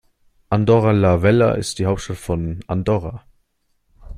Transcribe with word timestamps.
Andorra 0.49 0.93
la 0.93 1.15
Vella 1.21 1.51
ist 1.51 1.77
die 1.77 1.85
Hauptstadt 1.85 2.17
von 2.17 2.61
Andorra. 2.65 3.23